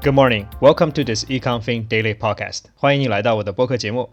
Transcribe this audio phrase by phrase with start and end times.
[0.00, 0.48] Good morning.
[0.60, 2.64] Welcome to this EconFin Daily Podcast.
[2.74, 4.12] 欢迎你来到我的播客节目。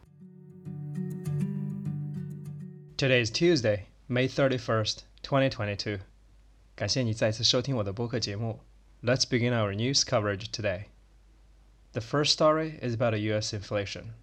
[2.97, 5.99] Today is Tuesday, May 31st, 2022.
[6.75, 8.61] 感谢你再次收听我的播客节目。
[9.03, 10.85] Let's begin our news coverage today.
[11.91, 13.53] The first story is about U.S.
[13.53, 14.13] inflation.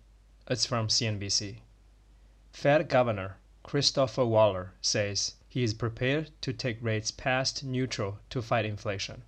[0.47, 1.57] It's from CNBC.
[2.53, 8.65] Fed Governor Christopher Waller says he is prepared to take rates past neutral to fight
[8.65, 9.23] inflation.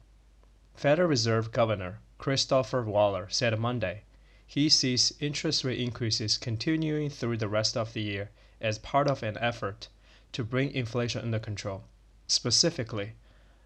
[0.74, 4.02] Federal Reserve Governor Christopher Waller said Monday
[4.47, 9.21] he sees interest rate increases continuing through the rest of the year as part of
[9.21, 9.89] an effort
[10.31, 11.83] to bring inflation under control.
[12.25, 13.11] Specifically,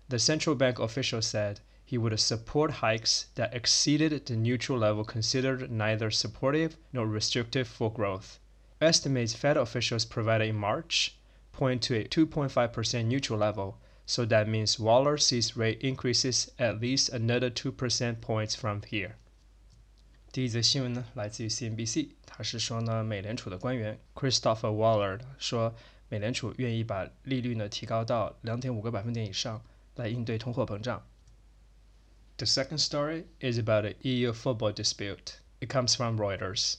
[0.09, 5.71] the central bank official said he would support hikes that exceeded the neutral level considered
[5.71, 8.39] neither supportive nor restrictive for growth.
[8.81, 11.15] Estimates Fed officials provided in March
[11.53, 13.77] point to a 2.5% neutral level
[14.08, 19.12] so that means Waller sees rate increases at least another 2 percent points from here.
[20.32, 25.74] 第一则新闻呢，来自于 CNBC，他是说呢，美联储的官员 Christopher Waller 说，
[26.08, 29.62] 美联储愿意把利率呢提高到两点五个百分点以上，
[29.94, 31.06] 来应对通货膨胀。
[32.36, 35.38] The second story is about an EU football dispute.
[35.60, 36.78] It comes from Reuters.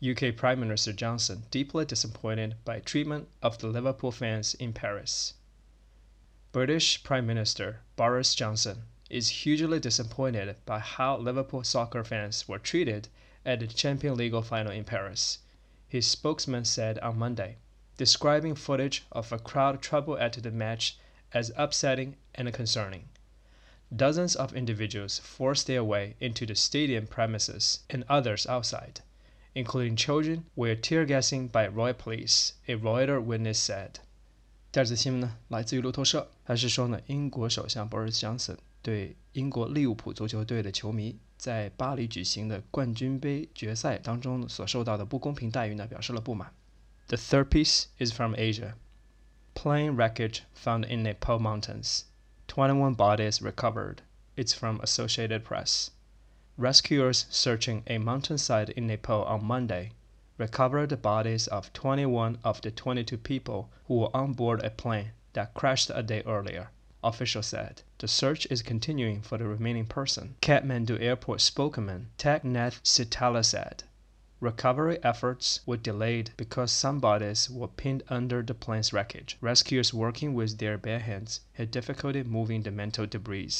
[0.00, 5.34] UK Prime Minister Johnson deeply disappointed by treatment of the Liverpool fans in Paris.
[6.51, 13.07] British Prime Minister Boris Johnson is hugely disappointed by how Liverpool soccer fans were treated
[13.45, 15.37] at the Champions League final in Paris,
[15.87, 17.57] his spokesman said on Monday,
[17.97, 20.97] describing footage of a crowd trouble at the match
[21.33, 23.09] as upsetting and concerning.
[23.95, 29.01] Dozens of individuals forced their way into the stadium premises and others outside,
[29.53, 33.99] including children, were tear gassing by Royal Police, a Reuters witness said.
[34.72, 46.52] 第二则新闻呢，来自于路透社，他是说呢，英国首相 Boris Johnson 对英国利物浦足球队的球迷在巴黎举行的冠军杯决赛当中所受到的不公平待遇呢，表示了不满。
[47.06, 48.74] The third piece is from Asia.
[49.54, 52.02] Plane wreckage found in Nepal mountains.
[52.48, 53.98] 21 bodies recovered.
[54.36, 55.90] It's from Associated Press.
[56.56, 59.90] Rescuers searching a mountainside in Nepal on Monday
[60.39, 65.11] recovered the bodies of 21 of the 22 people who were on board a plane
[65.33, 66.69] that crashed a day earlier.
[67.03, 70.35] Officials said the search is continuing for the remaining person.
[70.41, 72.09] Kathmandu Airport spokesman
[72.43, 73.83] Nath Sitaula said
[74.39, 79.37] recovery efforts were delayed because some bodies were pinned under the plane's wreckage.
[79.41, 83.51] Rescuers working with their bare hands had difficulty moving the metal debris.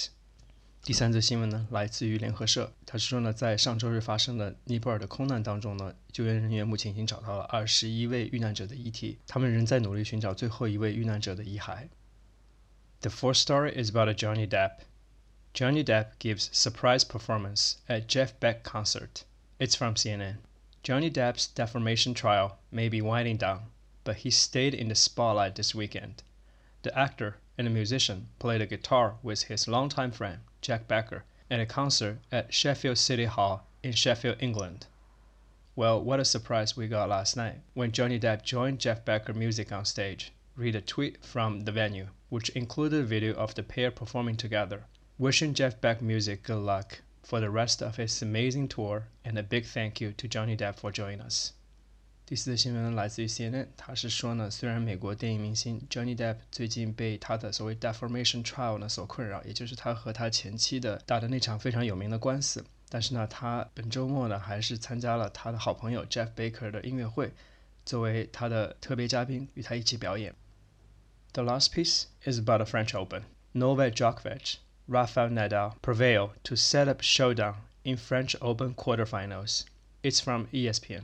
[0.88, 2.72] 第三则新闻呢，来自于联合社。
[2.84, 11.88] 他是说呢，在上周日发生的尼泊尔的空难当中呢，救援人员目前已经找到了二十一位遇难者的遗体，他们仍在努力寻找最后一位遇难者的遗骸。
[13.00, 14.81] The fourth story is about Johnny Depp.
[15.54, 19.25] Johnny Depp gives surprise performance at Jeff Beck concert.
[19.59, 20.37] It's from CNN.
[20.82, 23.70] Johnny Depp's defamation trial may be winding down,
[24.04, 26.22] but he stayed in the spotlight this weekend.
[26.82, 31.59] The actor and a musician played a guitar with his longtime friend Jack Becker at
[31.59, 34.88] a concert at Sheffield City Hall in Sheffield, England.
[35.75, 39.74] Well, what a surprise we got last night when Johnny Depp joined Jeff Becker music
[39.74, 40.31] on stage.
[40.56, 44.86] Read a tweet from the venue, which included a video of the pair performing together,
[45.18, 49.44] wishing Jeff Beck music good luck for the rest of his amazing tour and a
[49.44, 51.52] big thank you to Johnny Depp for joining us.
[52.28, 67.31] 第四则新闻来自于 CNN，他是说呢，虽然美国电影明星 Johnny Depp 最近被他的所谓 defamation trial 呢所困扰，也就是他和他前妻的打的那场非常有名的官司，但是呢，他本周末呢还是参加了他的好朋友 Jeff Baker 的音乐会，
[67.84, 70.34] 作为他的特别嘉宾与他一起表演。
[71.34, 73.25] The last piece is about the French Open.
[73.53, 74.56] Novak Djokovic,
[74.88, 79.65] Rafael Nadal prevail to set up showdown in French Open quarterfinals.
[80.03, 81.03] It's from ESPN.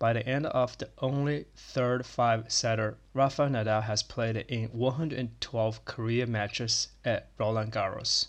[0.00, 5.84] By the end of the only third five setter, Rafael Nadal has played in 112
[5.84, 8.28] career matches at Roland Garros.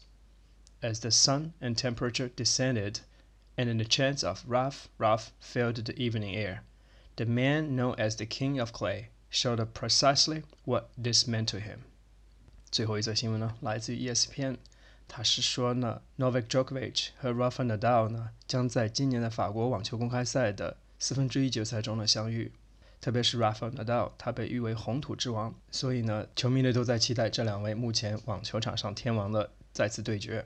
[0.84, 3.00] As the sun and temperature descended,
[3.58, 6.64] and in the chants of Rafa, Rafa filled the evening air,
[7.16, 11.85] the man known as the King of Clay showed precisely what this meant to him.
[12.70, 14.58] 最后一则新闻呢，来自于 ESPN，
[15.08, 22.52] 他是说呢，Novak Djokovic 和 Rafael Nadal 呢，将在今年的法国网球公开赛的四分之一决赛中的相遇，
[23.02, 30.46] 特别是 Rafael Nadal，他被誉为红土之王，所以呢，球迷们都在期待这两位目前网球场上天王的再次对决。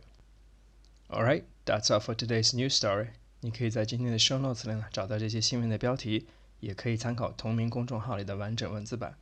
[1.10, 3.10] All right, that's all for today's news story。
[3.42, 6.26] 你可以在今天的 show notes 里呢找到这些新闻的标题，
[6.62, 9.18] 也可以参考同名公众号里的完整文字版。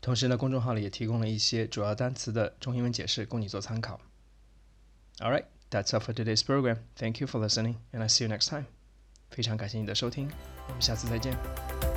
[0.00, 4.00] 同时呢，公众号里也提供了一些主要单词的中英文解释，供你做参考。
[5.20, 6.78] All right, That's all for today's program.
[6.94, 8.66] Thank you for listening, and I see you next time.
[9.30, 10.28] 非常感谢你的收听，
[10.68, 11.95] 我们下次再见。